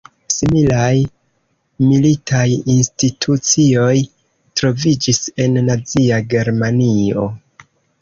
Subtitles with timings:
[0.35, 0.95] Similaj
[1.89, 3.93] militaj institucioj
[4.63, 7.33] troviĝis en nazia Germanio.